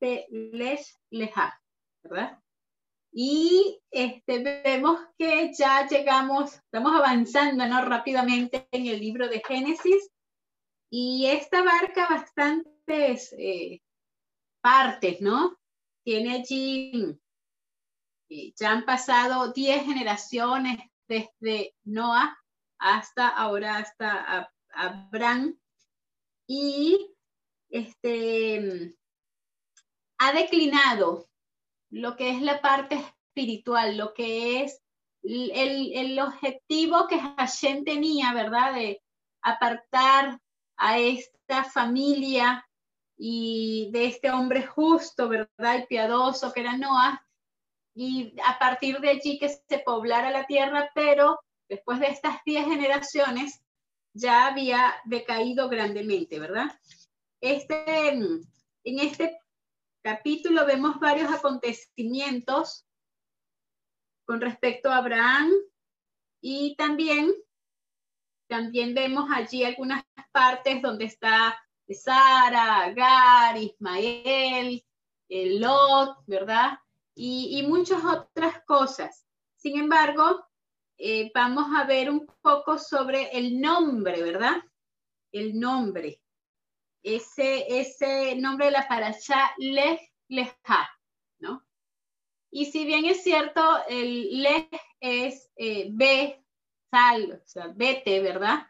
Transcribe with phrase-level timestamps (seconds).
[0.00, 1.60] de Les Leja,
[2.02, 2.38] ¿verdad?
[3.12, 7.84] Y este, vemos que ya llegamos, estamos avanzando ¿no?
[7.84, 10.10] rápidamente en el libro de Génesis
[10.90, 13.82] y esta abarca bastantes eh,
[14.62, 15.58] partes, ¿no?
[16.04, 17.18] Tiene allí,
[18.30, 22.36] eh, ya han pasado 10 generaciones desde Noah
[22.78, 25.58] hasta ahora, hasta Abraham.
[26.46, 27.14] Y
[27.68, 28.94] este,
[30.22, 31.28] ha declinado
[31.90, 34.80] lo que es la parte espiritual, lo que es
[35.22, 38.74] el, el objetivo que Hashem tenía, ¿verdad?
[38.74, 39.02] De
[39.42, 40.40] apartar
[40.76, 42.64] a esta familia
[43.16, 45.80] y de este hombre justo, ¿verdad?
[45.80, 47.24] Y piadoso que era Noah.
[47.94, 52.64] Y a partir de allí que se poblara la tierra, pero después de estas diez
[52.64, 53.60] generaciones
[54.14, 56.78] ya había decaído grandemente, ¿verdad?
[57.40, 58.44] Este, en
[58.84, 59.41] este
[60.02, 62.86] capítulo vemos varios acontecimientos
[64.26, 65.50] con respecto a Abraham
[66.40, 67.32] y también,
[68.48, 71.56] también vemos allí algunas partes donde está
[71.88, 74.84] Sara, Agar, Ismael,
[75.28, 76.78] Lot, ¿verdad?
[77.14, 79.26] Y, y, muchas otras cosas.
[79.56, 80.44] Sin embargo,
[80.96, 84.62] eh, vamos a ver un poco sobre el nombre, ¿verdad?
[85.30, 86.21] El nombre
[87.02, 90.88] ese, ese nombre de la parasha Lej Leja,
[91.40, 91.64] ¿no?
[92.50, 94.68] Y si bien es cierto, el Lej
[95.00, 96.44] es eh, ve,
[96.90, 98.66] sal, o sea, vete, ¿verdad?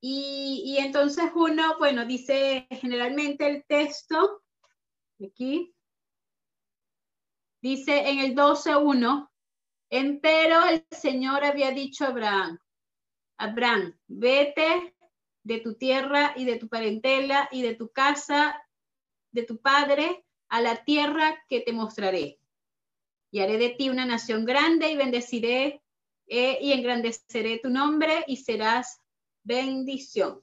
[0.00, 4.42] Y, y, entonces uno, bueno, dice generalmente el texto,
[5.24, 5.72] aquí,
[7.62, 9.30] dice en el 12.1,
[9.90, 12.58] empero el Señor había dicho a Abraham,
[13.38, 14.94] Abraham, vete
[15.44, 18.62] de tu tierra y de tu parentela y de tu casa,
[19.32, 22.38] de tu padre, a la tierra que te mostraré.
[23.30, 25.82] Y haré de ti una nación grande y bendeciré
[26.26, 29.00] eh, y engrandeceré tu nombre y serás
[29.42, 30.42] bendición.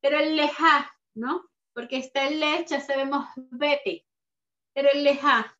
[0.00, 1.48] Pero el lejá, ¿no?
[1.72, 4.06] Porque está el lej, ya sabemos vete,
[4.72, 5.58] pero el lejá.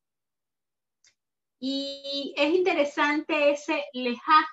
[1.59, 4.47] Y es interesante ese lejá.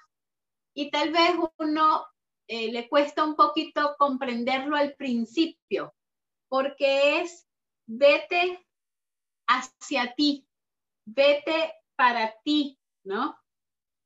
[0.75, 2.06] Y tal vez uno
[2.47, 5.94] eh, le cuesta un poquito comprenderlo al principio,
[6.49, 7.47] porque es
[7.87, 8.66] vete
[9.47, 10.47] hacia ti,
[11.05, 13.37] vete para ti, ¿no?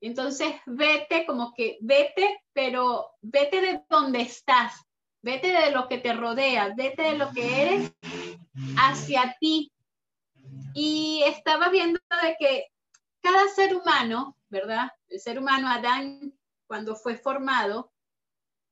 [0.00, 4.81] Entonces, vete como que vete, pero vete de donde estás,
[5.22, 7.93] vete de lo que te rodea, vete de lo que eres
[8.76, 9.72] hacia ti.
[10.75, 12.66] Y estaba viendo de que
[13.20, 14.91] cada ser humano, ¿verdad?
[15.09, 16.32] El ser humano, Adán,
[16.69, 17.93] cuando fue formado,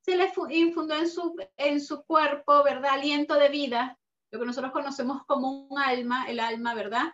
[0.06, 2.92] se le infundó en su, en su cuerpo, ¿verdad?
[2.92, 3.98] Aliento de vida,
[4.30, 7.12] lo que nosotros conocemos como un alma, el alma, ¿verdad?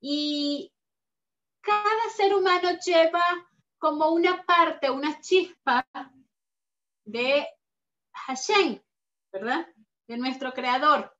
[0.00, 0.72] Y
[1.60, 3.24] cada ser humano lleva
[3.78, 5.88] como una parte, una chispa
[7.04, 7.48] de
[8.12, 8.80] Hashem,
[9.32, 9.66] ¿verdad?
[10.06, 11.12] De nuestro creador.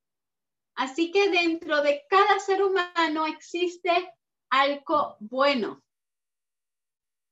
[0.75, 4.13] Así que dentro de cada ser humano existe
[4.49, 5.83] algo bueno,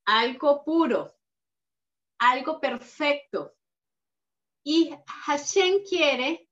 [0.05, 1.15] algo puro,
[2.23, 3.53] algo perfecto.
[4.63, 4.95] Y
[5.25, 6.49] Hashem quiere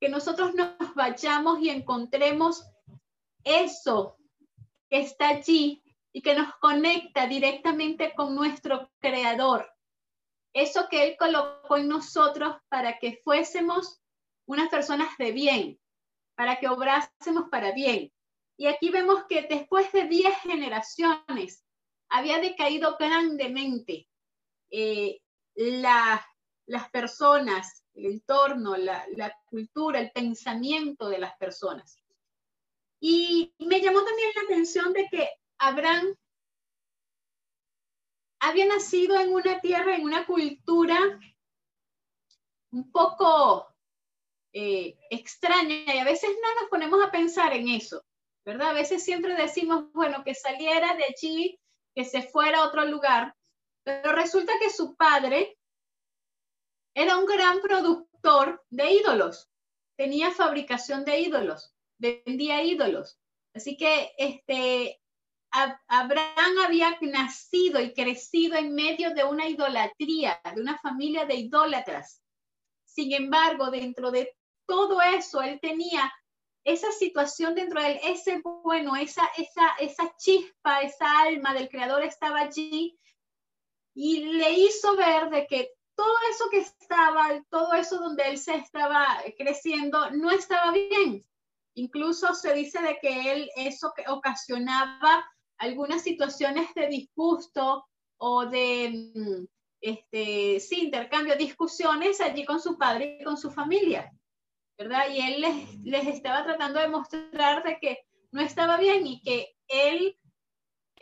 [0.00, 2.64] que nosotros nos vayamos y encontremos
[3.44, 4.16] eso
[4.88, 9.70] que está allí y que nos conecta directamente con nuestro creador.
[10.54, 14.00] Eso que Él colocó en nosotros para que fuésemos
[14.46, 15.80] unas personas de bien,
[16.34, 18.12] para que obrásemos para bien.
[18.56, 21.64] Y aquí vemos que después de diez generaciones
[22.08, 24.08] había decaído grandemente
[24.72, 25.20] eh,
[25.54, 31.98] las personas, el entorno, la, cultura, el pensamiento de las personas.
[32.98, 36.16] Y me llamó también la atención de que Abraham
[38.40, 40.98] había nacido en una tierra, en una cultura
[42.70, 43.68] un poco
[44.54, 48.02] eh, extraña y a veces no nos ponemos a pensar en eso,
[48.44, 48.70] ¿verdad?
[48.70, 51.60] A veces siempre decimos, bueno, que saliera de allí,
[51.94, 53.34] que se fuera a otro lugar,
[53.84, 55.58] pero resulta que su padre
[56.94, 59.50] era un gran productor de ídolos,
[59.96, 63.18] tenía fabricación de ídolos, vendía ídolos.
[63.54, 65.00] Así que este,
[65.50, 72.22] Abraham había nacido y crecido en medio de una idolatría, de una familia de idólatras.
[72.84, 74.34] Sin embargo, dentro de
[74.66, 76.12] todo eso, él tenía
[76.64, 82.02] esa situación dentro de él, ese bueno, esa, esa, esa chispa, esa alma del creador
[82.02, 82.98] estaba allí
[83.94, 88.54] y le hizo ver de que todo eso que estaba, todo eso donde él se
[88.54, 89.06] estaba
[89.36, 91.24] creciendo, no estaba bien.
[91.74, 95.24] Incluso se dice de que él eso que ocasionaba
[95.58, 97.86] algunas situaciones de disgusto
[98.18, 99.44] o de mm,
[99.80, 104.12] este, sí, intercambio, discusiones allí con su padre y con su familia,
[104.78, 105.08] ¿verdad?
[105.10, 107.98] Y él les, les estaba tratando de mostrar de que
[108.30, 110.16] no estaba bien y que él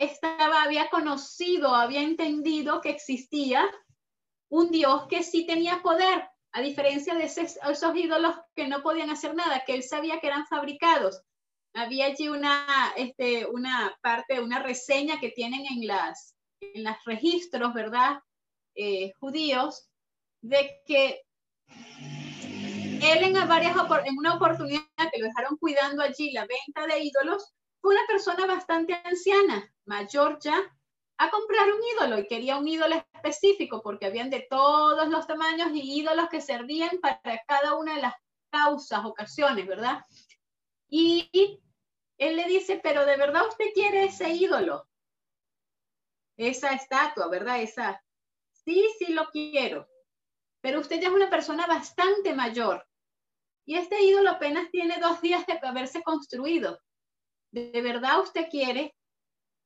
[0.01, 3.69] estaba, había conocido, había entendido que existía
[4.49, 7.57] un Dios que sí tenía poder, a diferencia de esos,
[7.95, 11.21] ídolos que no podían hacer nada, que él sabía que eran fabricados.
[11.73, 12.65] Había allí una,
[12.97, 18.19] este, una parte, una reseña que tienen en las, en los registros, ¿verdad?
[18.75, 19.87] Eh, judíos,
[20.41, 21.21] de que
[21.69, 23.75] él en, varias,
[24.05, 24.81] en una oportunidad
[25.13, 30.39] que lo dejaron cuidando allí la venta de ídolos, fue una persona bastante anciana, mayor
[30.39, 30.55] ya,
[31.17, 35.69] a comprar un ídolo y quería un ídolo específico porque habían de todos los tamaños
[35.73, 38.13] y ídolos que servían para cada una de las
[38.49, 40.03] causas, ocasiones, ¿verdad?
[40.87, 41.61] Y
[42.17, 44.87] él le dice, pero de verdad usted quiere ese ídolo,
[46.37, 47.61] esa estatua, ¿verdad?
[47.61, 48.03] Esa,
[48.51, 49.87] sí, sí lo quiero,
[50.59, 52.87] pero usted ya es una persona bastante mayor
[53.65, 56.79] y este ídolo apenas tiene dos días de haberse construido.
[57.51, 58.95] ¿De verdad usted quiere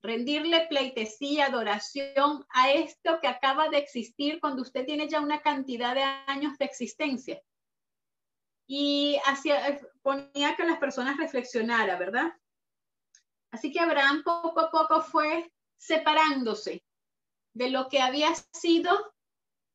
[0.06, 5.96] rendirle pleitesía, adoración a esto que acaba de existir cuando usted tiene ya una cantidad
[5.96, 7.42] de años de existencia.
[8.68, 12.34] Y hacía, ponía que las personas reflexionara, ¿verdad?
[13.52, 16.84] Así que Abraham poco a poco fue separándose
[17.54, 19.14] de lo que había sido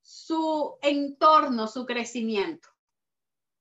[0.02, 2.68] su entorno, su crecimiento.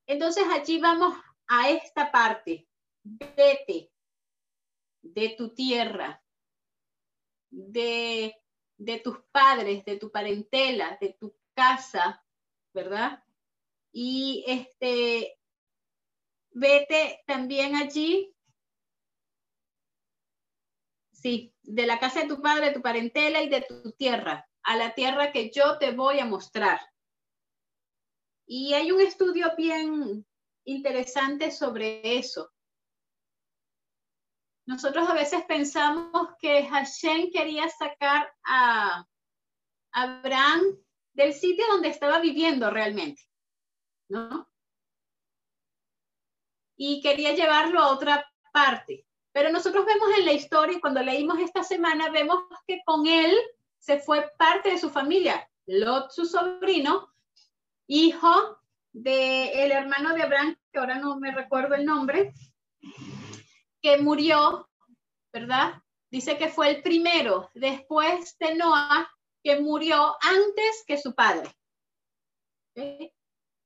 [0.08, 1.16] Entonces allí vamos
[1.48, 2.68] a esta parte.
[3.04, 3.92] Vete
[5.02, 6.24] de tu tierra,
[7.50, 8.36] de,
[9.04, 12.24] tus padres, de tu parentela, de tu casa,
[12.74, 13.24] ¿verdad?
[13.92, 15.40] Y este,
[16.52, 18.34] vete también allí,
[21.12, 24.76] sí, de la casa de tu padre, de tu parentela y de tu tierra, a
[24.76, 26.80] la tierra que yo te voy a mostrar.
[28.46, 30.26] Y hay un estudio bien
[30.66, 32.52] interesante sobre eso.
[34.70, 39.04] Nosotros a veces pensamos que Hashem quería sacar a
[39.92, 40.62] Abraham
[41.14, 43.20] del sitio donde estaba viviendo realmente,
[44.10, 44.48] ¿no?
[46.78, 49.08] Y quería llevarlo a otra parte.
[49.32, 52.38] Pero nosotros vemos en la historia, cuando leímos esta semana, vemos
[52.68, 53.36] que con él
[53.80, 55.50] se fue parte de su familia.
[55.66, 57.12] Lot, su sobrino,
[57.88, 58.60] hijo
[58.92, 62.36] del el hermano de Abraham, que ahora no me recuerdo el nombre,
[63.82, 64.70] que murió,
[65.32, 65.82] ¿verdad?
[66.12, 69.10] Dice que fue el primero después de Noah
[69.44, 71.50] que murió antes que su padre.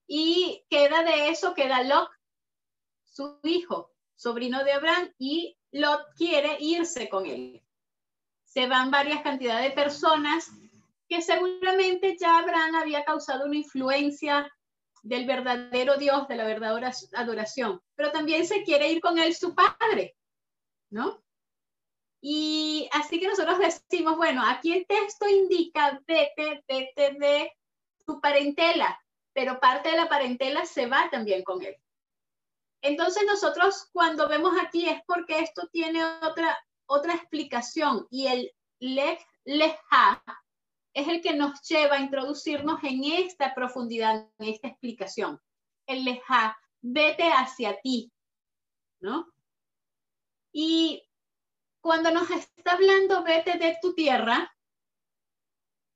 [0.08, 2.10] Y queda de eso, queda Lot,
[3.06, 7.62] su hijo, sobrino de Abraham, y Lot quiere irse con él.
[8.44, 10.52] Se van varias cantidades de personas
[11.08, 14.52] que seguramente ya Abraham había causado una influencia
[15.04, 19.54] del verdadero Dios, de la verdadera adoración, pero también se quiere ir con él su
[19.54, 20.16] padre,
[20.90, 21.22] ¿no?
[22.22, 27.52] Y así que nosotros decimos, bueno, aquí el texto indica vete, vete de
[28.06, 28.98] tu parentela,
[29.34, 31.76] pero parte de la parentela se va también con él.
[32.82, 39.20] Entonces nosotros cuando vemos aquí es porque esto tiene otra, otra explicación y el lej,
[39.44, 40.24] leja
[40.94, 45.40] es el que nos lleva a introducirnos en esta profundidad, en esta explicación.
[45.88, 48.12] El leja, vete hacia ti,
[49.00, 49.28] ¿no?
[50.52, 51.04] Y
[51.82, 54.54] cuando nos está hablando vete de tu tierra,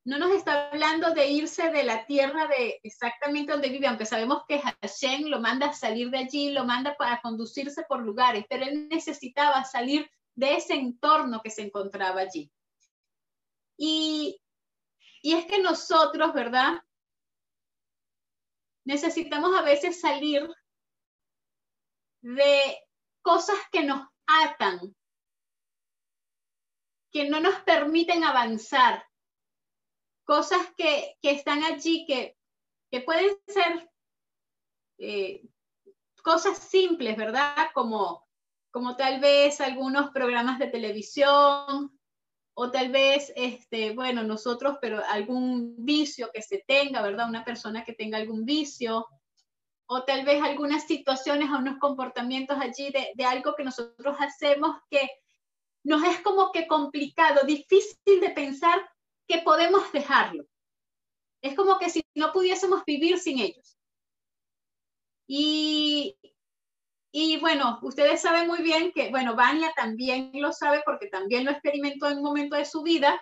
[0.03, 4.43] no nos está hablando de irse de la tierra de exactamente donde vive, aunque sabemos
[4.47, 8.63] que Hashem lo manda a salir de allí, lo manda para conducirse por lugares, pero
[8.63, 12.49] él necesitaba salir de ese entorno que se encontraba allí.
[13.77, 14.39] Y
[15.21, 16.81] y es que nosotros, ¿verdad?
[18.85, 20.49] Necesitamos a veces salir
[22.21, 22.77] de
[23.21, 24.95] cosas que nos atan,
[27.11, 29.05] que no nos permiten avanzar,
[30.25, 32.37] cosas que, están allí, que,
[33.05, 33.89] pueden ser
[34.99, 35.41] eh,
[36.23, 37.69] cosas simples, ¿verdad?
[37.73, 38.27] Como,
[38.71, 41.96] como tal vez algunos programas de televisión,
[42.59, 47.29] o tal vez, este, bueno, nosotros, pero algún vicio que se tenga, ¿verdad?
[47.29, 49.05] Una persona que tenga algún vicio,
[49.85, 54.75] o tal vez algunas situaciones o unos comportamientos allí de, de algo que nosotros hacemos
[54.89, 55.07] que
[55.83, 58.89] nos es como que complicado, difícil de pensar
[59.27, 60.43] que podemos dejarlo.
[61.43, 63.77] Es como que si no pudiésemos vivir sin ellos.
[65.27, 66.17] Y,
[67.19, 71.51] y bueno, ustedes saben muy bien que, bueno, Vania también lo sabe porque también lo
[71.51, 73.19] experimentó en un momento de su vida,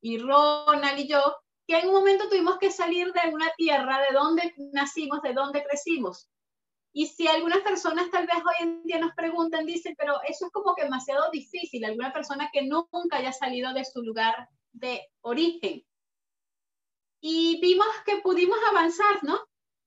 [0.00, 4.12] y Ronald y yo, que en un momento tuvimos que salir de una tierra de
[4.12, 6.28] donde nacimos, de donde crecimos.
[6.92, 10.50] Y si algunas personas tal vez hoy en día nos preguntan, dicen, pero eso es
[10.50, 15.86] como que demasiado difícil, alguna persona que nunca haya salido de su lugar de origen.
[17.20, 19.38] Y vimos que pudimos avanzar, ¿no?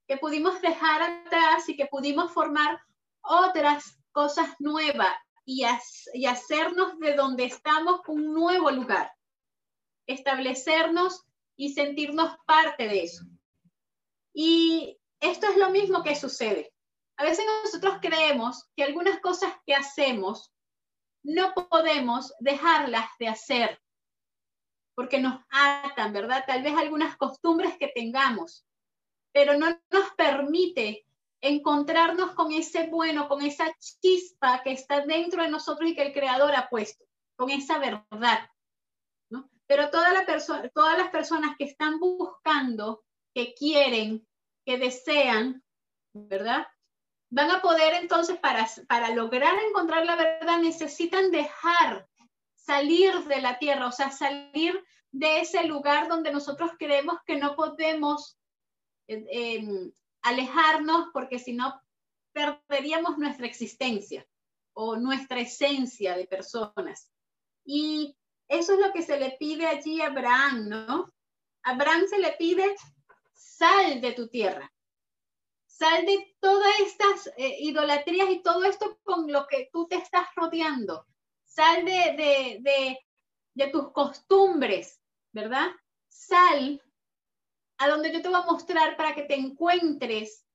[0.08, 2.79] Que pudimos dejar atrás y que pudimos formar
[3.23, 5.13] otras cosas nuevas
[5.45, 9.11] y, hacernos de donde estamos un nuevo lugar.
[10.07, 11.25] Establecernos
[11.55, 13.23] y sentirnos parte de eso.
[14.33, 16.73] Y esto es lo mismo que sucede.
[17.17, 20.51] A veces nosotros creemos que algunas cosas que hacemos
[21.23, 23.81] no podemos dejarlas de hacer
[24.95, 26.43] porque nos atan, ¿verdad?
[26.45, 28.65] Tal vez algunas costumbres que tengamos,
[29.31, 31.05] pero no nos permite
[31.41, 36.13] encontrarnos con ese bueno, con esa chispa que está dentro de nosotros y que el
[36.13, 37.03] Creador ha puesto,
[37.36, 38.50] con esa verdad.
[39.29, 39.50] ¿no?
[39.65, 40.25] Pero toda la
[40.74, 44.27] todas las personas que están buscando, que quieren,
[44.65, 45.63] que desean,
[46.13, 46.67] ¿verdad?
[47.29, 52.07] Van a poder entonces, para, para lograr encontrar la verdad, necesitan dejar
[52.55, 57.55] salir de la tierra, o sea, salir de ese lugar donde nosotros creemos que no
[57.55, 58.38] podemos
[59.07, 61.81] eh, em, alejarnos porque si no
[62.33, 64.27] perderíamos nuestra existencia
[64.73, 67.09] o nuestra esencia de personas.
[67.65, 68.15] Y
[68.47, 71.13] eso es lo que se le pide allí a Abraham, ¿no?
[71.63, 72.75] A Abraham se le pide,
[73.33, 74.71] sal de tu tierra,
[75.67, 80.27] sal de todas estas eh, idolatrías y todo esto con lo que tú te estás
[80.35, 81.05] rodeando,
[81.45, 82.99] sal de, de,
[83.53, 84.99] de tus costumbres,
[85.31, 85.67] ¿verdad?
[86.07, 86.81] Sal
[87.81, 90.45] a donde yo te voy a mostrar para que te encuentres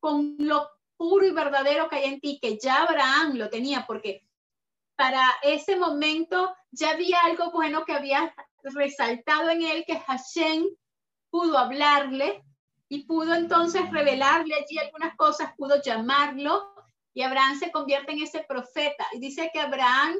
[0.00, 4.26] con lo puro y verdadero que hay en ti, que ya Abraham lo tenía, porque
[4.96, 10.64] para ese momento ya había algo bueno que había resaltado en él, que Hashem
[11.30, 12.44] pudo hablarle
[12.88, 16.74] y pudo entonces revelarle allí algunas cosas, pudo llamarlo
[17.14, 19.06] y Abraham se convierte en ese profeta.
[19.12, 20.16] Y dice que Abraham,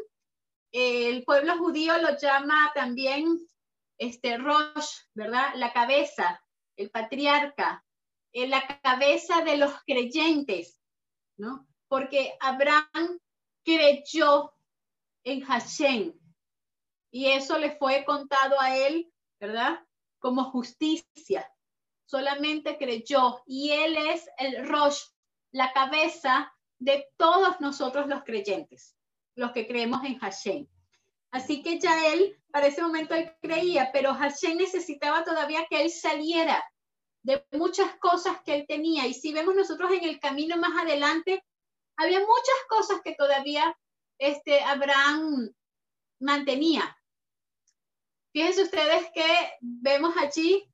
[0.72, 3.38] el pueblo judío lo llama también
[3.98, 5.54] este Rosh, ¿verdad?
[5.56, 6.40] La cabeza,
[6.76, 7.84] el patriarca,
[8.32, 10.80] en la cabeza de los creyentes,
[11.36, 11.66] ¿no?
[11.88, 13.20] Porque Abraham
[13.64, 14.52] creyó
[15.24, 16.12] en Hashem
[17.10, 19.86] y eso le fue contado a él, ¿verdad?
[20.18, 21.48] Como justicia.
[22.06, 25.00] Solamente creyó y él es el Rosh,
[25.52, 28.96] la cabeza de todos nosotros los creyentes,
[29.36, 30.66] los que creemos en Hashem.
[31.34, 35.90] Así que ya él, para ese momento él creía, pero Hashem necesitaba todavía que él
[35.90, 36.64] saliera
[37.24, 39.08] de muchas cosas que él tenía.
[39.08, 41.42] Y si vemos nosotros en el camino más adelante,
[41.96, 43.76] había muchas cosas que todavía
[44.16, 45.52] este, Abraham
[46.20, 46.96] mantenía.
[48.32, 49.26] Fíjense ustedes que
[49.60, 50.72] vemos allí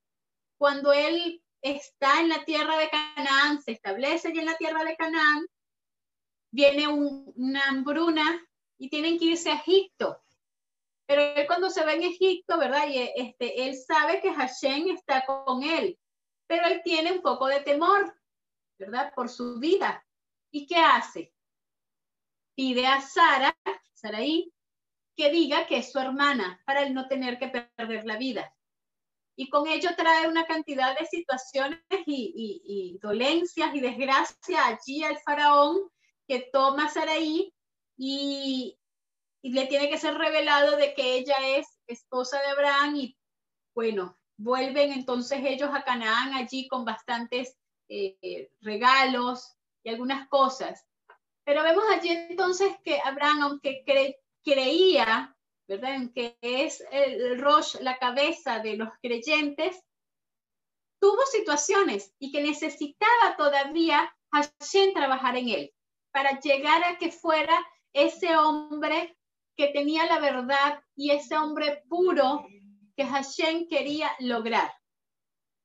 [0.58, 4.94] cuando él está en la tierra de Canaán, se establece allí en la tierra de
[4.94, 5.46] Canaán,
[6.52, 10.22] viene una hambruna y tienen que irse a Egipto.
[11.10, 12.86] Pero él cuando se ve en Egipto, ¿verdad?
[12.86, 15.98] Y este, él sabe que Hashem está con él,
[16.46, 18.16] pero él tiene un poco de temor,
[18.78, 19.12] ¿verdad?
[19.12, 20.06] Por su vida.
[20.52, 21.34] ¿Y qué hace?
[22.54, 23.58] Pide a Sara,
[23.92, 24.54] Saraí,
[25.16, 28.54] que diga que es su hermana para él no tener que perder la vida.
[29.34, 35.18] Y con ello trae una cantidad de situaciones y, y dolencias y desgracia allí al
[35.18, 35.90] faraón
[36.28, 37.52] que toma Saraí
[37.96, 38.79] y,
[39.42, 43.16] y le tiene que ser revelado de que ella es esposa de Abraham y
[43.74, 47.56] bueno, vuelven entonces ellos a Canaán allí con bastantes
[47.88, 50.86] eh, regalos y algunas cosas.
[51.44, 53.84] Pero vemos allí entonces que Abraham, aunque
[54.44, 59.82] creía, ¿verdad?, en que es el Rosh, la cabeza de los creyentes,
[61.00, 65.74] tuvo situaciones y que necesitaba todavía Hashem trabajar en él
[66.12, 67.58] para llegar a que fuera
[67.92, 69.16] ese hombre
[69.60, 72.46] que tenía la verdad y ese hombre puro
[72.96, 74.72] que Hashem quería lograr.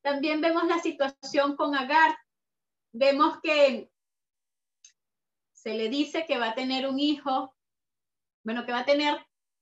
[0.01, 2.13] También vemos la situación con Agar.
[2.91, 3.89] Vemos que
[5.53, 7.55] se le dice que va a tener un hijo,
[8.43, 9.15] bueno, que va a tener,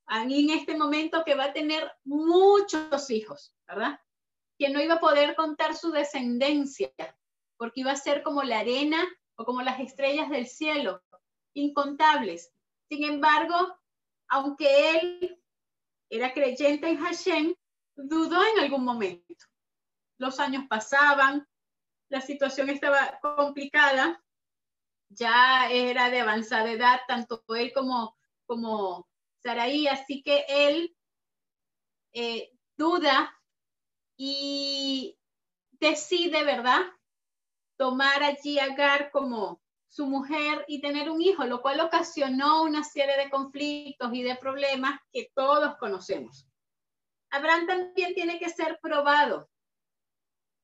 [0.10, 4.00] en este momento, que va a tener muchos hijos, ¿verdad?
[4.58, 6.92] Que no iba a poder contar su descendencia,
[7.56, 11.04] porque iba a ser como la arena o como las estrellas del cielo,
[11.54, 12.52] incontables.
[12.90, 13.78] Sin embargo,
[14.34, 15.44] aunque él
[16.10, 17.54] era creyente en Hashem,
[17.96, 19.46] dudó en algún momento.
[20.18, 21.48] los años pasaban,
[22.10, 24.24] la situación estaba complicada,
[25.10, 29.08] ya era de avanzada edad, tanto él como, como
[29.44, 30.96] Saraí, así que él
[32.14, 33.40] eh, duda
[34.18, 35.20] y
[35.74, 36.82] decide, ¿verdad?
[37.78, 39.63] Tomar allí a Agar como
[39.94, 44.36] su mujer y tener un hijo, lo cual ocasionó una serie de conflictos y de
[44.38, 46.48] problemas que todos conocemos.
[47.30, 49.48] Abraham también tiene que ser probado.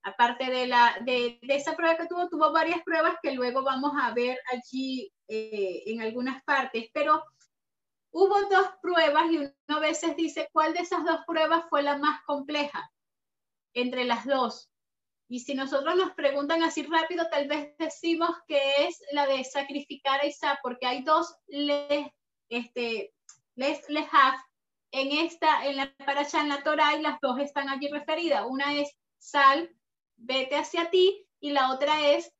[0.01, 4.11] Aparte de, la, de, esa prueba que tuvo, tuvo varias pruebas que luego vamos a
[4.15, 7.23] ver allí eh, en algunas partes, pero
[8.11, 11.99] hubo dos pruebas y uno a veces dice cuál de esas dos pruebas fue la
[11.99, 12.89] más compleja
[13.75, 14.71] entre las dos.
[15.31, 20.19] Y si nosotros nos preguntan así rápido, tal vez decimos que es la de sacrificar
[20.19, 22.07] a Isaac, porque hay dos les,
[22.49, 23.13] este,
[23.53, 24.07] les, les
[24.91, 28.43] en esta, en la paracha, en la Torah, y las dos están allí referidas.
[28.47, 29.69] Una es sal,
[30.17, 32.33] vete hacia ti, y la otra es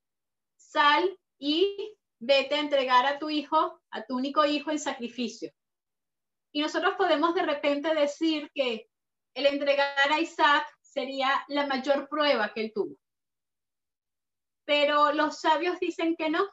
[0.57, 5.51] sal y vete a entregar a tu hijo, a tu único hijo en sacrificio.
[6.51, 8.89] Y nosotros podemos de repente decir que
[9.35, 12.95] el entregar a Isaac sería la mayor prueba que él tuvo.
[14.65, 16.47] Pero los sabios dicen que no.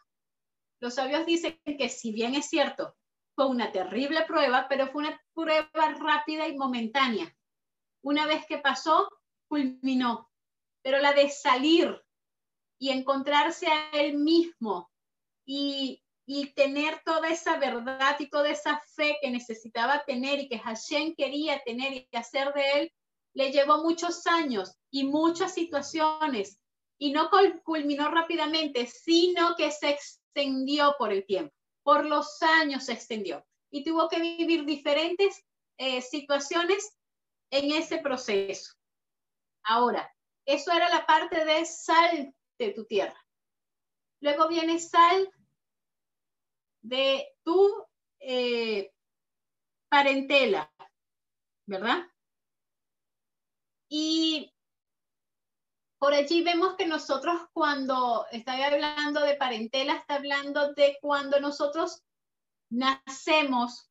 [0.81, 2.97] Los sabios dicen que si bien es cierto,
[3.35, 7.35] fue una terrible prueba, pero fue una prueba rápida y momentánea.
[8.03, 9.09] Una vez que pasó,
[9.49, 10.31] culminó.
[10.83, 12.03] Pero la de salir
[12.79, 14.91] y encontrarse a él mismo
[15.45, 20.59] y y tener toda esa verdad y toda esa fe que necesitaba tener y que
[20.59, 22.93] Hashem quería tener y hacer de él,
[23.37, 26.59] le llevó muchos años y muchas situaciones
[26.99, 27.29] y no
[27.65, 33.85] culminó rápidamente, sino que se extendió por el tiempo, por los años se extendió y
[33.85, 35.45] tuvo que vivir diferentes
[35.77, 36.97] eh, situaciones
[37.51, 38.73] en ese proceso.
[39.65, 40.11] Ahora,
[40.47, 43.23] eso era la parte de sal de tu tierra.
[44.23, 45.31] Luego viene sal
[46.81, 47.85] de tu
[48.19, 48.91] eh,
[49.91, 50.73] parentela,
[51.67, 52.07] ¿verdad?
[53.89, 54.53] Y
[55.99, 62.03] por allí vemos que nosotros cuando está hablando de parentela, está hablando de cuando nosotros
[62.71, 63.91] nacemos,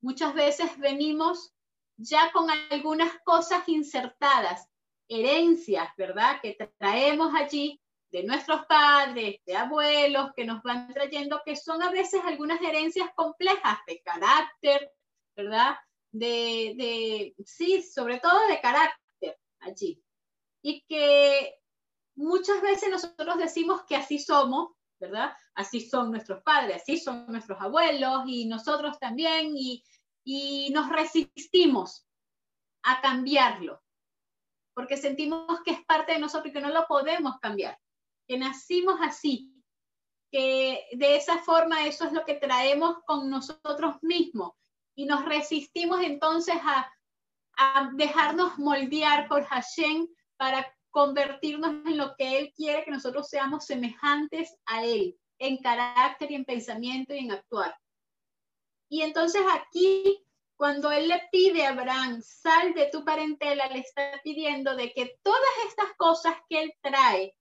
[0.00, 1.52] muchas veces venimos
[1.96, 4.68] ya con algunas cosas insertadas,
[5.08, 6.40] herencias, ¿verdad?
[6.40, 11.90] Que traemos allí de nuestros padres, de abuelos que nos van trayendo, que son a
[11.90, 14.92] veces algunas herencias complejas de carácter,
[15.36, 15.76] ¿verdad?
[16.12, 19.09] De, de, sí, sobre todo de carácter
[19.60, 20.02] allí.
[20.62, 21.54] Y que
[22.16, 25.32] muchas veces nosotros decimos que así somos, ¿verdad?
[25.54, 29.82] Así son nuestros padres, así son nuestros abuelos y nosotros también, y,
[30.24, 32.06] y nos resistimos
[32.82, 33.82] a cambiarlo,
[34.74, 37.78] porque sentimos que es parte de nosotros y que no lo podemos cambiar
[38.30, 39.52] que nacimos así,
[40.30, 44.52] que de esa forma eso es lo que traemos con nosotros mismos
[44.94, 46.88] y nos resistimos entonces a,
[47.94, 54.54] dejarnos moldear por Hashem para convertirnos en lo que Él quiere que nosotros seamos semejantes
[54.66, 57.76] a Él, en carácter y en pensamiento y en actuar.
[58.88, 60.24] Y entonces aquí,
[60.56, 65.18] cuando Él le pide a Abraham, sal de tu parentela, le está pidiendo de que
[65.22, 67.36] todas estas cosas que Él trae,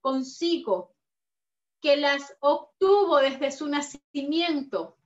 [0.00, 0.94] consigo,
[1.80, 4.96] que las obtuvo desde su nacimiento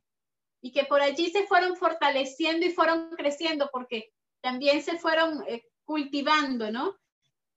[0.63, 5.65] y que por allí se fueron fortaleciendo y fueron creciendo porque también se fueron eh,
[5.85, 6.97] cultivando, ¿no?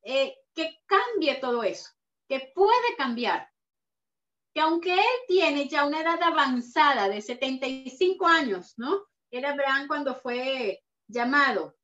[0.03, 1.89] Eh, que cambie todo eso,
[2.27, 3.49] que puede cambiar.
[4.53, 9.05] Que aunque él tiene ya una edad avanzada de 75 años, ¿no?
[9.31, 11.75] Era Abraham cuando fue llamado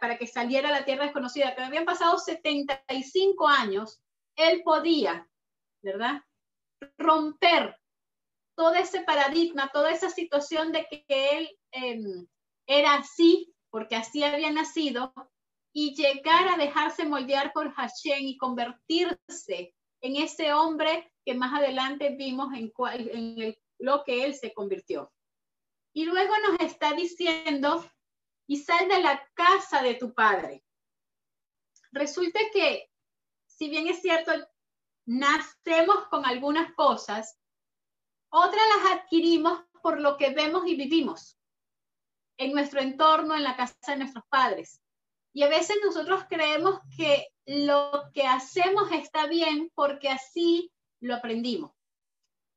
[0.00, 4.00] para que saliera a la tierra desconocida, pero habían pasado 75 años
[4.38, 5.28] él podía,
[5.82, 6.22] ¿verdad?
[6.96, 7.76] Romper
[8.54, 12.26] todo ese paradigma, toda esa situación de que él em,
[12.66, 15.12] era así, porque así había nacido,
[15.72, 22.16] y llegar a dejarse moldear por Hashem y convertirse en ese hombre que más adelante
[22.16, 25.12] vimos en, en lo que él se convirtió.
[25.92, 27.84] Y luego nos está diciendo,
[28.46, 30.64] y sal de la casa de tu padre.
[31.92, 32.90] Resulta que
[33.46, 34.32] si bien es cierto,
[35.04, 37.38] nacemos con algunas cosas,
[38.30, 41.37] otras las adquirimos por lo que vemos y vivimos
[42.38, 44.80] en nuestro entorno, en la casa de nuestros padres.
[45.34, 51.72] Y a veces nosotros creemos que lo que hacemos está bien porque así lo aprendimos.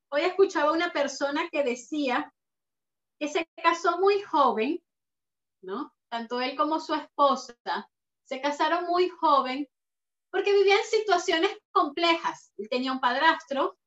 [0.10, 2.34] Hoy escuchaba una persona que decía
[3.20, 4.84] que se casó muy joven,
[5.62, 5.94] ¿no?
[6.10, 7.56] Tanto él como su esposa
[8.26, 9.68] se casaron muy joven
[10.32, 12.54] porque vivían situaciones complejas.
[12.58, 13.78] Él tenía un padrastro,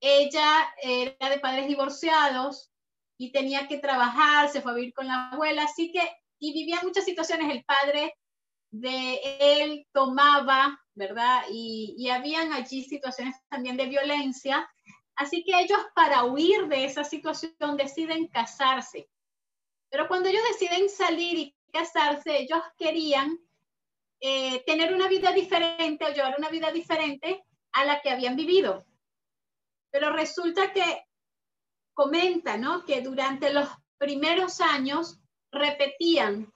[0.00, 2.67] ella era de padres divorciados
[3.18, 6.00] y tenía que trabajar, se fue a vivir con la abuela, así que,
[6.38, 7.50] y vivía muchas situaciones.
[7.50, 8.14] El padre
[8.70, 11.42] de él tomaba, ¿verdad?
[11.50, 14.70] Y, y habían allí situaciones también de violencia.
[15.16, 19.10] Así que ellos para huir de esa situación deciden casarse.
[19.90, 23.36] Pero cuando ellos deciden salir y casarse, ellos querían
[24.20, 28.84] eh, tener una vida diferente o llevar una vida diferente a la que habían vivido.
[29.90, 31.07] Pero resulta que
[31.98, 32.84] comenta, ¿no?
[32.84, 35.18] Que durante los primeros años
[35.50, 36.52] repetían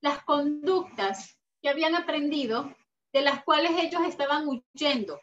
[0.00, 2.72] las conductas que habían aprendido,
[3.12, 5.20] de las cuales ellos estaban huyendo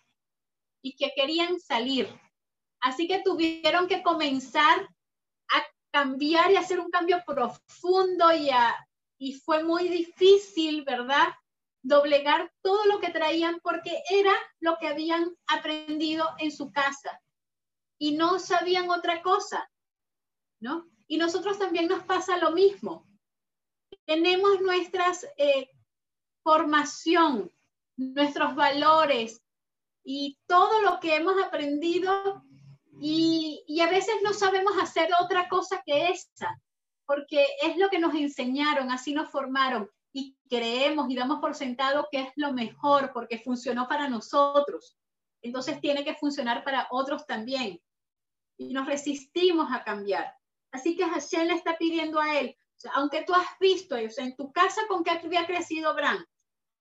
[0.84, 2.10] y que querían salir.
[2.82, 5.64] Así que tuvieron que comenzar a
[5.94, 8.50] cambiar y hacer un cambio profundo y,
[9.18, 11.30] y fue muy difícil, ¿verdad?
[11.82, 17.18] Doblegar todo lo que traían porque era lo que habían aprendido en su casa
[18.02, 19.70] y no sabían otra cosa,
[20.60, 20.90] ¿no?
[21.08, 23.08] Y nosotros también nos pasa lo mismo.
[24.08, 25.70] Tenemos nuestras eh,
[26.42, 27.52] formación,
[27.98, 29.44] nuestros valores
[30.04, 32.44] y todo lo que hemos aprendido
[33.00, 36.60] y, y, a veces no sabemos hacer otra cosa que esa,
[37.06, 42.08] porque es lo que nos enseñaron, así nos formaron y creemos y damos por sentado
[42.12, 44.98] que es lo mejor porque funcionó para nosotros.
[45.44, 47.80] Entonces tiene que funcionar para otros también
[48.70, 50.34] y nos resistimos a cambiar.
[50.72, 52.56] Así que Hashem le está pidiendo a él,
[52.94, 56.26] aunque tú has visto, o sea, en tu casa con qué había crecido Abraham.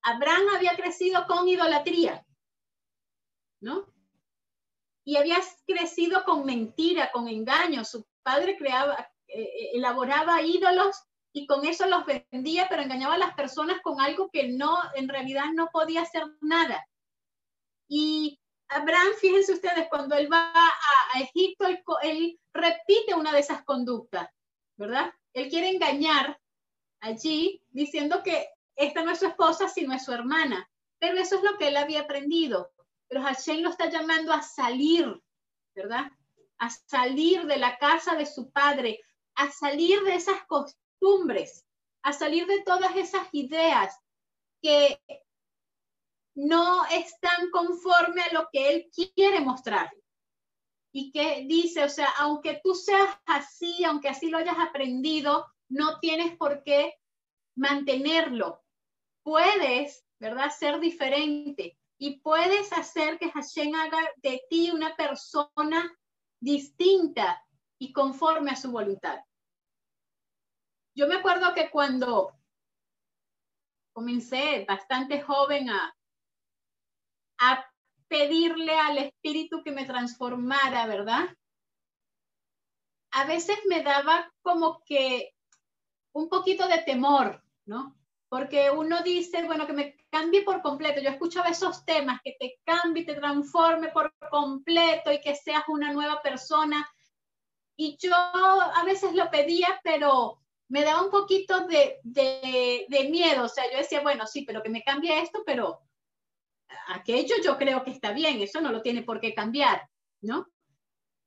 [0.02, 2.24] Abraham había crecido con idolatría,
[3.60, 3.86] ¿no?
[5.04, 7.84] Y había crecido con mentira, con engaño.
[7.84, 10.96] Su padre creaba, eh, eh, elaboraba ídolos
[11.32, 15.08] y con eso los vendía, pero engañaba a las personas con algo que no, en
[15.08, 16.86] realidad no podía hacer nada.
[17.88, 18.39] Y
[18.70, 21.66] Abraham, fíjense ustedes, cuando él va a, Egipto,
[22.02, 24.28] él, repite una de esas conductas,
[24.76, 25.12] ¿verdad?
[25.32, 26.40] Él quiere engañar
[27.00, 30.68] allí diciendo que esta no es su esposa, sino es su hermana.
[31.00, 32.70] Pero eso es lo que él había aprendido.
[33.08, 35.20] Pero Hashem lo está llamando a salir,
[35.74, 36.10] ¿verdad?
[36.58, 39.00] A salir de la casa de su padre,
[39.34, 41.66] a salir de esas costumbres,
[42.02, 43.98] a salir de todas esas ideas
[44.62, 45.00] que
[46.40, 49.92] no están conforme a lo que Él quiere mostrar.
[50.92, 56.00] Y que dice, o sea, aunque tú seas así, aunque así lo hayas aprendido, no
[56.00, 56.94] tienes por qué
[57.56, 58.62] mantenerlo.
[59.22, 65.94] Puedes, ¿verdad?, ser diferente y puedes hacer que Hashem haga de ti una persona
[66.40, 67.44] distinta
[67.78, 69.20] y conforme a su voluntad.
[70.96, 72.32] Yo me acuerdo que cuando
[73.92, 75.94] comencé bastante joven a,
[77.40, 77.66] a
[78.08, 81.28] pedirle al Espíritu que me transformara, ¿verdad?
[83.12, 85.34] A veces me daba como que
[86.12, 87.96] un poquito de temor, ¿no?
[88.28, 91.00] Porque uno dice, bueno, que me cambie por completo.
[91.00, 95.92] Yo escuchaba esos temas, que te cambie, te transforme por completo y que seas una
[95.92, 96.88] nueva persona.
[97.76, 103.44] Y yo a veces lo pedía, pero me daba un poquito de, de, miedo.
[103.44, 105.80] O sea, yo decía, bueno, sí, pero que me cambie esto, pero
[106.94, 109.88] aquello yo creo que está bien, eso no lo tiene por qué cambiar,
[110.20, 110.46] ¿no?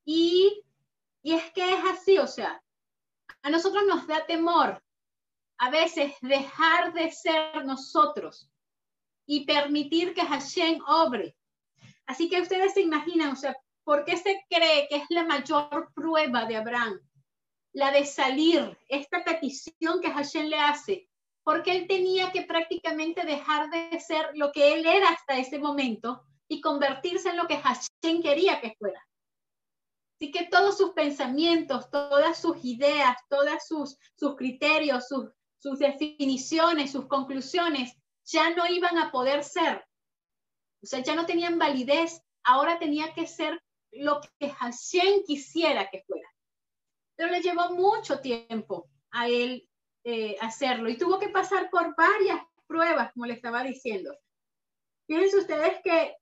[0.06, 0.64] Y,
[1.22, 2.62] y es que es así, o sea,
[3.42, 4.84] a nosotros nos da temor
[5.58, 8.50] a veces dejar de ser nosotros
[9.26, 11.38] y permitir que Hashem obre.
[12.06, 15.92] Así que ustedes se imaginan, o sea, ¿por qué se cree que es la mayor
[15.94, 17.00] prueba de Abraham?
[17.72, 21.10] La de salir, esta petición que Hashem le hace,
[21.44, 26.24] porque él tenía que prácticamente dejar de ser lo que él era hasta ese momento
[26.48, 29.06] y convertirse en lo que Hashem quería que fuera.
[30.16, 36.92] Así que todos sus pensamientos, todas sus ideas, todos sus, sus criterios, sus, sus definiciones,
[36.92, 37.94] sus conclusiones,
[38.26, 39.84] ya no iban a poder ser.
[40.82, 42.22] O sea, ya no tenían validez.
[42.44, 46.28] Ahora tenía que ser lo que Hashem quisiera que fuera.
[47.16, 49.68] Pero le llevó mucho tiempo a él
[50.04, 54.14] eh, hacerlo y tuvo que pasar por varias pruebas, como le estaba diciendo.
[55.08, 56.16] Fíjense ustedes que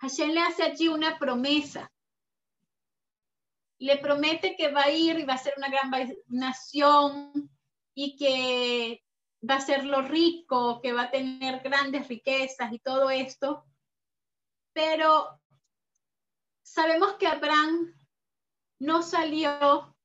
[0.00, 1.92] Hashem le hace allí una promesa.
[3.80, 5.90] Le promete que va a ir y va a ser una gran
[6.26, 7.50] nación
[7.94, 9.04] y que
[9.48, 13.64] va a ser lo rico, que va a tener grandes riquezas y todo esto.
[14.72, 15.40] Pero
[16.62, 17.94] sabemos que Abraham
[18.80, 19.96] no salió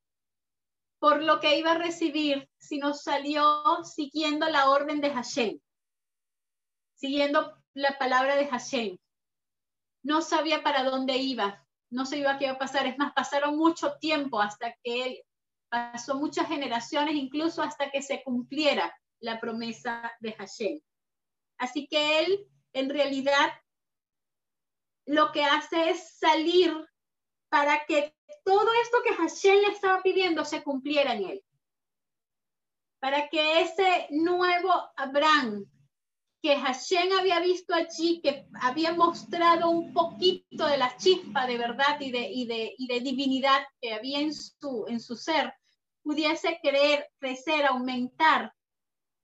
[1.03, 3.43] por lo que iba a recibir, sino salió
[3.83, 5.59] siguiendo la orden de Hashem,
[6.95, 8.97] siguiendo la palabra de Hashem.
[10.01, 12.87] No sabía para dónde iba, no sabía qué iba a pasar.
[12.87, 15.23] Es más, pasaron mucho tiempo hasta que
[15.67, 20.79] pasó muchas generaciones, incluso hasta que se cumpliera la promesa de Hashem.
[21.57, 23.51] Así que él, en realidad,
[25.05, 26.73] lo que hace es salir
[27.53, 31.43] para que todo esto que Hashem le estaba pidiendo se cumpliera en él.
[32.99, 35.63] Para que ese nuevo Abraham
[36.41, 42.01] que Hashem había visto allí, que había mostrado un poquito de la chispa de verdad
[42.01, 45.53] y de, y de, y de divinidad que había en su, en su ser,
[46.01, 48.51] pudiese creer, crecer, aumentar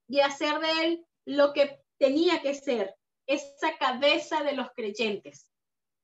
[0.06, 2.94] y hacer de él lo que tenía que ser,
[3.26, 5.50] esa cabeza de los creyentes,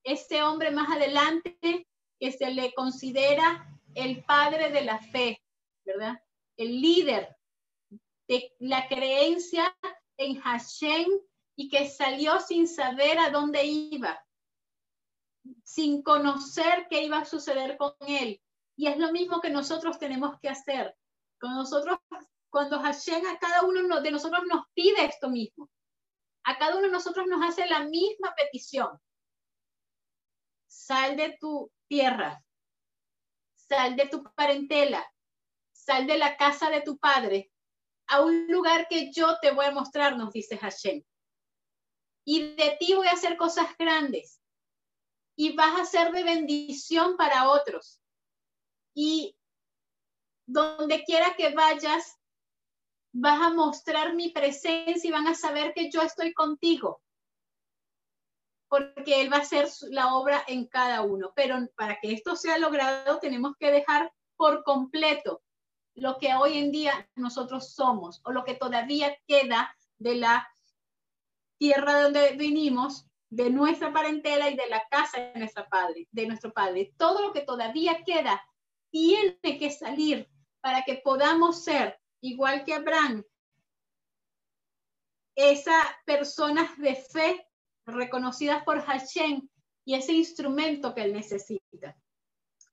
[0.03, 1.87] ese hombre más adelante
[2.19, 5.43] que se le considera el padre de la fe,
[5.85, 6.21] ¿verdad?
[6.57, 7.37] El líder
[8.29, 9.77] de la creencia
[10.17, 11.07] en Hashem
[11.57, 14.23] y que salió sin saber a dónde iba,
[15.63, 18.41] sin conocer qué iba a suceder con él.
[18.77, 20.95] Y es lo mismo que nosotros tenemos que hacer.
[21.41, 21.99] Con nosotros,
[22.51, 25.71] cuando Hashem a cada uno de nosotros nos pide esto mismo,
[26.45, 29.01] a cada uno de nosotros nos hace la misma petición.
[30.67, 32.43] Sal de tu tierra,
[33.55, 35.05] sal de tu parentela,
[35.73, 37.53] sal de la casa de tu padre,
[38.09, 41.03] a un lugar que yo te voy a mostrar, nos dice Hashem.
[42.25, 44.41] Y de ti voy a hacer cosas grandes.
[45.37, 48.01] Y vas a ser de bendición para otros.
[48.95, 49.37] Y
[50.47, 52.19] donde quiera que vayas,
[53.13, 57.03] vas a mostrar mi presencia y van a saber que yo estoy contigo.
[58.69, 61.33] Porque Él va a hacer la obra en cada uno.
[61.35, 65.43] Pero para que esto sea logrado, tenemos que dejar por completo
[65.95, 70.47] lo que hoy en día nosotros somos o lo que todavía queda de la
[71.59, 76.53] tierra donde vinimos, de nuestra parentela y de la casa de, nuestra padre, de nuestro
[76.53, 76.95] padre.
[76.97, 78.41] Todo lo que todavía queda
[78.91, 80.29] tiene que salir
[80.61, 83.25] para que podamos ser, igual que Abraham,
[85.35, 87.46] esas personas de fe
[87.87, 89.49] reconocidas por Hashem
[89.85, 91.97] y ese instrumento que él necesita.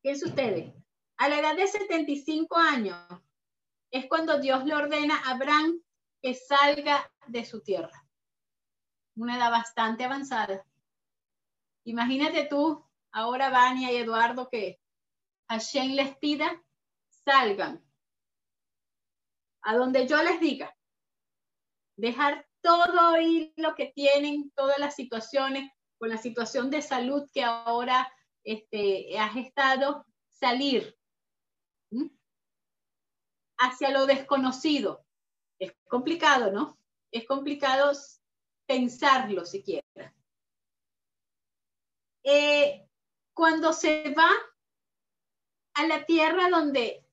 [0.02, 0.74] Piensen ustedes,
[1.18, 2.98] a la edad de 75 años
[3.92, 5.82] es cuando Dios le ordena a Abraham
[6.22, 8.06] que salga de su tierra.
[9.16, 10.66] Una edad bastante avanzada.
[11.86, 14.80] Imagínate tú, ahora Vania y Eduardo, que
[15.48, 16.64] Hashem les pida,
[17.10, 17.86] salgan.
[19.62, 20.76] A donde yo les diga.
[21.96, 22.86] Dejar todo
[23.58, 28.12] lo que tienen, todas las situaciones, con la situación de salud que ahora
[28.44, 30.98] este, has estado, salir
[33.58, 35.06] hacia lo desconocido.
[35.60, 36.78] Es complicado, ¿no?
[37.12, 37.92] Es complicado
[38.66, 40.14] pensarlo siquiera.
[42.24, 42.88] Eh,
[43.34, 44.30] cuando se va
[45.76, 47.06] a la tierra donde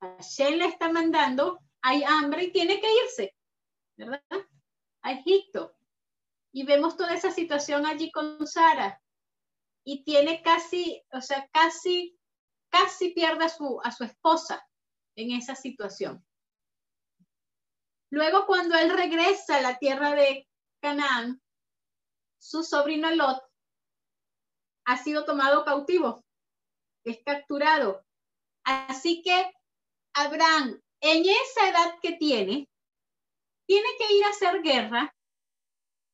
[0.00, 3.34] Hashem le está mandando, hay hambre y tiene que irse,
[3.96, 4.47] ¿verdad?
[5.02, 5.76] A Egipto.
[6.52, 9.00] Y vemos toda esa situación allí con Sara.
[9.84, 12.18] Y tiene casi, o sea, casi,
[12.68, 14.66] casi pierde a su, a su esposa
[15.16, 16.24] en esa situación.
[18.10, 20.48] Luego, cuando él regresa a la tierra de
[20.80, 21.42] Canaán,
[22.38, 23.42] su sobrino Lot
[24.86, 26.24] ha sido tomado cautivo,
[27.04, 28.04] es capturado.
[28.64, 29.52] Así que
[30.14, 32.68] Abraham, en esa edad que tiene,
[33.68, 35.14] tiene que ir a hacer guerra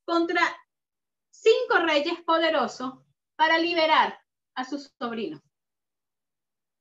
[0.05, 0.43] contra
[1.31, 2.95] cinco reyes poderosos
[3.37, 4.19] para liberar
[4.57, 5.41] a su sobrino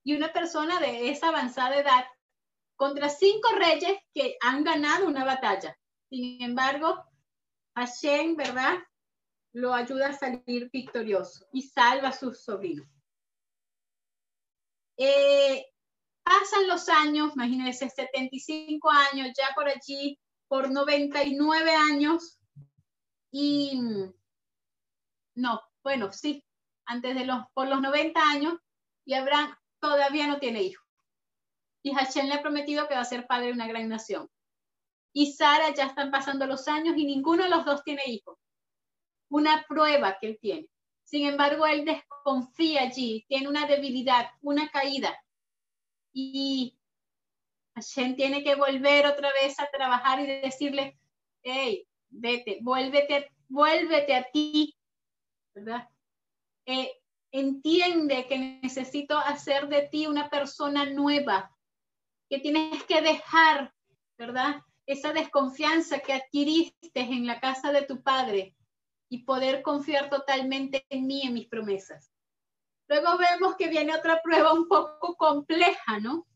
[0.03, 2.05] y una persona de esa avanzada edad
[2.75, 5.77] contra cinco reyes que han ganado una batalla.
[6.09, 7.05] Sin embargo,
[7.75, 8.79] Hashem, ¿verdad?
[9.53, 12.87] Lo ayuda a salir victorioso y salva a sus sobrinos.
[14.97, 15.65] Eh,
[16.23, 20.19] pasan los años, imagínense, 75 años, ya por allí,
[20.53, 22.39] por 99 años,
[23.31, 23.71] y
[25.33, 26.45] no, bueno, sí,
[26.85, 28.59] antes de los, por los 90 años,
[29.03, 30.85] y Abraham todavía no tiene hijo.
[31.81, 34.29] Y Hashem le ha prometido que va a ser padre de una gran nación.
[35.11, 38.37] Y Sara ya están pasando los años y ninguno de los dos tiene hijo.
[39.29, 40.69] Una prueba que él tiene.
[41.03, 45.17] Sin embargo, él desconfía allí, tiene una debilidad, una caída.
[46.13, 46.77] Y
[47.75, 50.97] Hashem tiene que volver otra vez a trabajar y decirle,
[51.43, 54.75] hey, vete, vuélvete, vuélvete a ti,
[55.55, 55.89] ¿verdad?
[56.65, 56.91] Eh,
[57.31, 61.51] entiende que necesito hacer de ti una persona nueva,
[62.29, 63.73] que tienes que dejar,
[64.17, 64.61] ¿verdad?
[64.85, 68.55] Esa desconfianza que adquiriste en la casa de tu padre
[69.09, 72.11] y poder confiar totalmente en mí, en mis promesas.
[72.87, 76.27] Luego vemos que viene otra prueba un poco compleja, ¿no?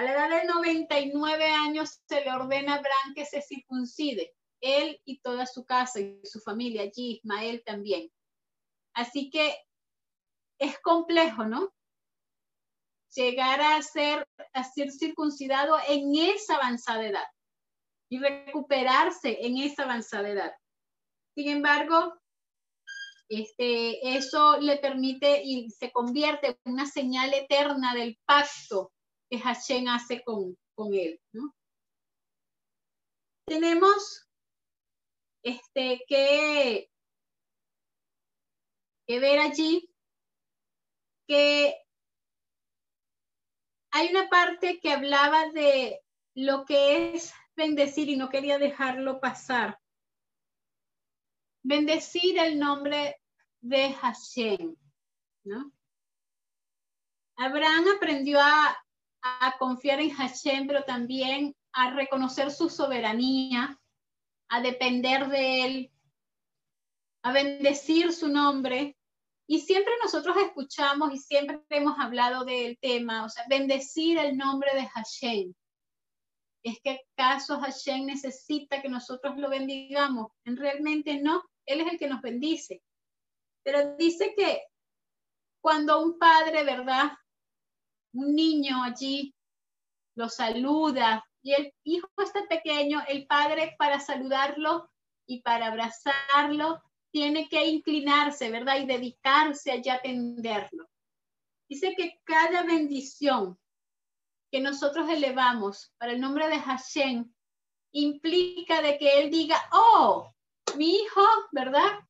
[0.00, 4.98] A la edad de 99 años se le ordena a Abraham que se circuncide, él
[5.04, 8.10] y toda su casa y su familia allí, Ismael también.
[8.94, 9.54] Así que
[10.58, 11.74] es complejo, ¿no?
[13.14, 17.28] Llegar a ser, a ser circuncidado en esa avanzada edad
[18.08, 20.52] y recuperarse en esa avanzada edad.
[21.34, 22.14] Sin embargo,
[23.28, 28.92] este, eso le permite y se convierte en una señal eterna del pacto
[29.30, 31.20] que Hashem hace con, con él.
[31.32, 31.54] ¿no?
[33.46, 34.28] Tenemos
[35.42, 36.90] este, que,
[39.06, 39.88] que ver allí
[41.26, 41.76] que
[43.92, 46.00] hay una parte que hablaba de
[46.34, 49.78] lo que es bendecir y no quería dejarlo pasar.
[51.62, 53.20] Bendecir el nombre
[53.60, 54.74] de Hashem,
[55.44, 55.72] ¿no?
[57.36, 58.76] Abraham aprendió a,
[59.22, 63.78] a confiar en Hashem, pero también a reconocer su soberanía,
[64.48, 65.92] a depender de él,
[67.22, 68.96] a bendecir su nombre.
[69.46, 74.70] Y siempre nosotros escuchamos y siempre hemos hablado del tema, o sea, bendecir el nombre
[74.74, 75.54] de Hashem.
[76.62, 80.32] ¿Es que acaso Hashem necesita que nosotros lo bendigamos?
[80.44, 82.82] En realmente no, Él es el que nos bendice.
[83.62, 84.62] Pero dice que
[85.60, 87.12] cuando un padre, ¿verdad?
[88.12, 89.34] Un niño allí
[90.14, 94.90] lo saluda y el hijo está pequeño, el padre para saludarlo
[95.26, 98.78] y para abrazarlo tiene que inclinarse, ¿verdad?
[98.80, 100.88] Y dedicarse a atenderlo.
[101.68, 103.58] Dice que cada bendición
[104.50, 107.32] que nosotros elevamos para el nombre de Hashem
[107.92, 110.32] implica de que él diga, oh,
[110.76, 112.00] mi hijo, ¿verdad?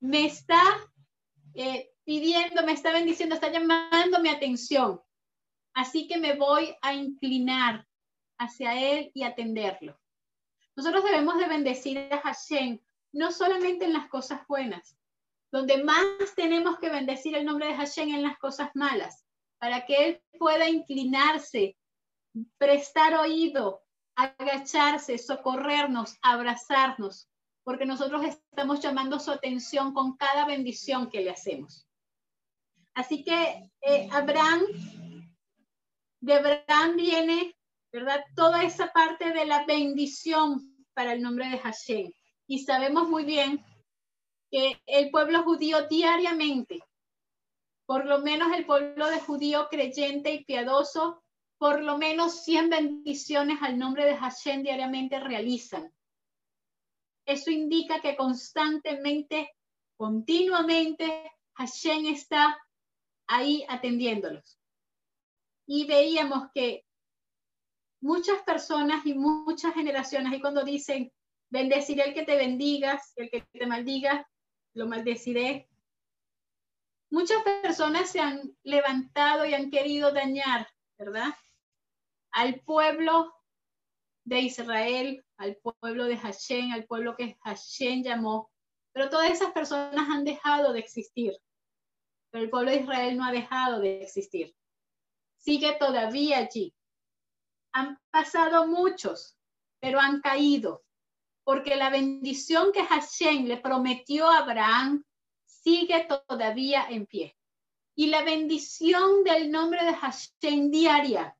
[0.00, 0.62] me está
[1.54, 5.00] eh, pidiendo, me está bendiciendo, está llamando mi atención.
[5.76, 7.86] Así que me voy a inclinar
[8.38, 10.00] hacia Él y atenderlo.
[10.74, 12.80] Nosotros debemos de bendecir a Hashem,
[13.12, 14.96] no solamente en las cosas buenas,
[15.52, 19.26] donde más tenemos que bendecir el nombre de Hashem en las cosas malas,
[19.58, 21.76] para que Él pueda inclinarse,
[22.56, 23.82] prestar oído,
[24.14, 27.28] agacharse, socorrernos, abrazarnos,
[27.64, 31.86] porque nosotros estamos llamando su atención con cada bendición que le hacemos.
[32.94, 34.62] Así que eh, Abraham,
[36.20, 37.56] de Abraham viene,
[37.92, 38.24] ¿verdad?
[38.34, 42.12] Toda esa parte de la bendición para el nombre de Hashem.
[42.46, 43.64] Y sabemos muy bien
[44.50, 46.82] que el pueblo judío diariamente,
[47.84, 51.22] por lo menos el pueblo de judío creyente y piadoso,
[51.58, 55.92] por lo menos 100 bendiciones al nombre de Hashem diariamente realizan.
[57.24, 59.50] Eso indica que constantemente,
[59.96, 62.58] continuamente, Hashem está
[63.26, 64.58] ahí atendiéndolos.
[65.66, 66.84] Y veíamos que
[68.00, 71.12] muchas personas y muchas generaciones, y cuando dicen,
[71.50, 74.28] bendeciré el que te bendigas, el que te maldiga,
[74.74, 75.68] lo maldeciré.
[77.10, 81.34] Muchas personas se han levantado y han querido dañar, ¿verdad?
[82.32, 83.32] Al pueblo
[84.24, 88.50] de Israel, al pueblo de Hashem, al pueblo que Hashem llamó.
[88.92, 91.32] Pero todas esas personas han dejado de existir.
[92.30, 94.54] Pero el pueblo de Israel no ha dejado de existir.
[95.36, 96.74] Sigue todavía allí.
[97.72, 99.36] Han pasado muchos,
[99.80, 100.84] pero han caído.
[101.44, 105.04] Porque la bendición que Hashem le prometió a Abraham
[105.44, 107.36] sigue todavía en pie.
[107.94, 111.36] Y la bendición del nombre de Hashem diaria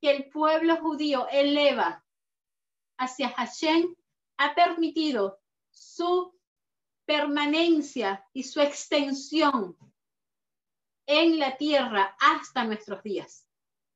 [0.00, 2.04] que el pueblo judío eleva
[2.98, 3.94] hacia Hashem
[4.38, 6.34] ha permitido su
[7.06, 9.76] permanencia y su extensión
[11.06, 13.46] en la tierra hasta nuestros días,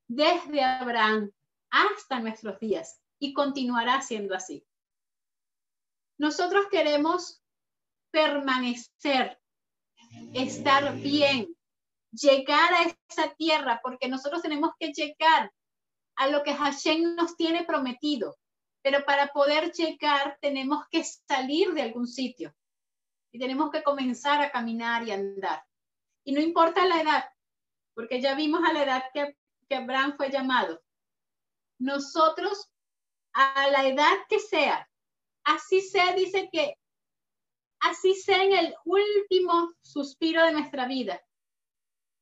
[0.08, 1.30] desde Abraham
[1.70, 4.64] hasta nuestros días, y continuará siendo así.
[6.18, 7.42] Nosotros queremos
[8.10, 9.38] permanecer,
[10.34, 11.54] estar bien,
[12.12, 15.52] llegar a esa tierra, porque nosotros tenemos que llegar
[16.16, 18.36] a lo que Hashem nos tiene prometido
[18.82, 22.54] pero para poder llegar tenemos que salir de algún sitio
[23.30, 25.62] y tenemos que comenzar a caminar y andar.
[26.28, 27.24] Y no importa la edad,
[27.94, 29.34] porque ya vimos a la edad que,
[29.66, 30.78] que Abraham fue llamado.
[31.80, 32.70] Nosotros,
[33.32, 34.90] a la edad que sea,
[35.44, 36.74] así sea, dice que
[37.80, 41.18] así sea en el último suspiro de nuestra vida,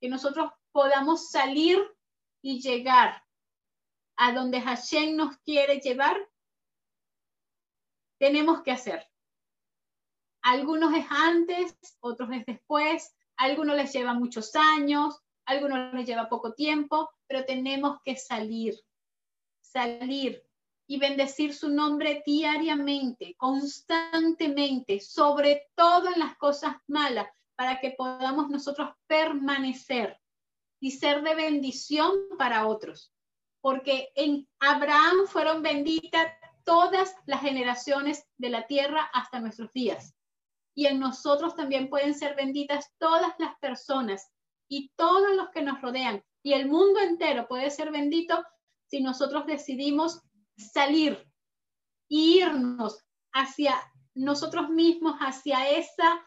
[0.01, 1.85] que nosotros podamos salir
[2.43, 3.25] y llegar
[4.19, 6.17] a donde Hashem nos quiere llevar,
[8.21, 9.05] tenemos que hacer.
[10.43, 16.55] Algunos es antes, otros es después, algunos les lleva muchos años, algunos les lleva poco
[16.55, 18.75] tiempo, pero tenemos que salir,
[19.61, 20.43] salir
[20.89, 28.49] y bendecir su nombre diariamente, constantemente, sobre todo en las cosas malas, para que podamos
[28.49, 30.21] nosotros permanecer
[30.81, 33.13] y ser de bendición para otros.
[33.61, 36.27] Porque en Abraham fueron benditas
[36.65, 40.16] todas las generaciones de la tierra hasta nuestros días.
[40.77, 44.31] Y en nosotros también pueden ser benditas todas las personas
[44.69, 46.23] y todos los que nos rodean.
[46.43, 48.45] Y el mundo entero puede ser bendito
[48.85, 50.21] si nosotros decidimos
[50.57, 51.27] salir,
[52.09, 53.03] irnos
[53.33, 53.75] hacia
[54.15, 56.23] nosotros mismos, hacia esa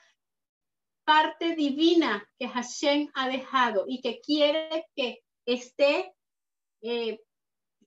[1.06, 6.14] parte divina que Hashem ha dejado y que quiere que esté,
[6.82, 7.20] eh,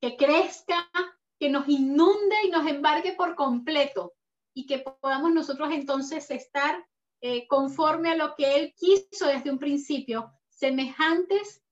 [0.01, 0.91] que crezca,
[1.39, 4.15] que nos inunde y nos embarque por completo
[4.55, 6.87] y que podamos nosotros entonces estar
[7.21, 11.63] eh, conforme a lo que Él quiso desde un principio, semejantes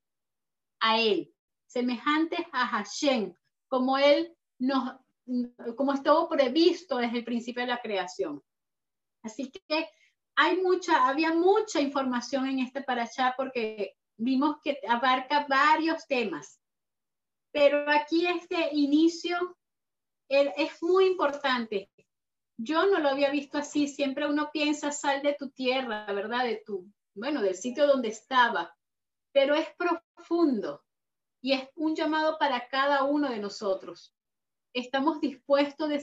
[0.81, 1.35] a Él,
[1.67, 3.35] semejantes a Hashem,
[3.69, 4.97] como Él nos,
[5.77, 8.43] como estuvo previsto desde el principio de la creación.
[9.23, 9.89] Así que
[10.37, 16.61] hay mucha, había mucha información en este allá porque vimos que abarca varios temas.
[17.53, 19.57] Pero aquí este inicio
[20.29, 21.91] es muy importante.
[22.63, 23.89] Yo no lo había visto así.
[23.89, 26.45] Siempre uno piensa, sal de tu tierra, ¿verdad?
[26.45, 28.77] De tu, bueno, del sitio donde estaba.
[29.33, 30.85] Pero es profundo
[31.41, 34.15] y es un llamado para cada uno de nosotros.
[34.73, 36.01] Estamos dispuestos de,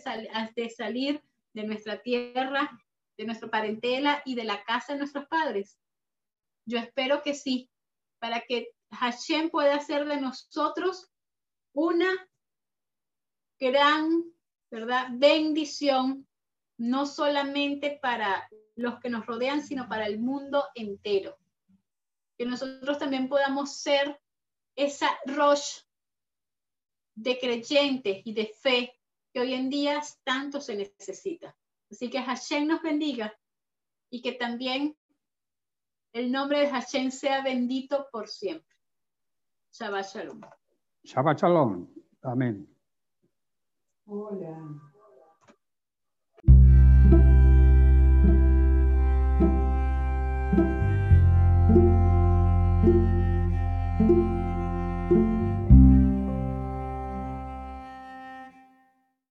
[0.70, 1.22] salir
[1.54, 2.78] de nuestra tierra
[3.18, 5.78] de nuestra parentela y de la casa de nuestros padres?
[6.66, 7.70] Yo espero que sí,
[8.20, 11.12] para que Hashem pueda hacer de nosotros
[11.74, 12.10] una
[13.60, 14.24] gran,
[14.70, 15.08] ¿verdad?
[15.12, 16.27] Bendición,
[16.78, 21.38] no solamente para los que nos rodean, sino para el mundo entero.
[22.38, 24.20] Que nosotros también podamos ser
[24.76, 25.84] esa roche
[27.16, 28.94] de creyentes y de fe
[29.34, 31.56] que hoy en día tanto se necesita.
[31.90, 33.34] Así que Hashem nos bendiga
[34.10, 34.96] y que también
[36.14, 38.76] el nombre de Hashem sea bendito por siempre.
[39.72, 40.42] Shabbat Shalom.
[41.04, 41.88] Shabbat Shalom.
[42.22, 42.68] Amén.
[44.06, 44.94] Hola.